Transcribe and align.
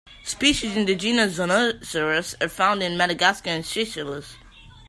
Species 0.23 0.75
in 0.75 0.87
the 0.87 0.95
genus 0.95 1.37
"Zonosaurus" 1.37 2.33
are 2.41 2.49
found 2.49 2.81
in 2.81 2.97
Madagascar 2.97 3.51
and 3.51 3.63
Seychelles. 3.63 4.35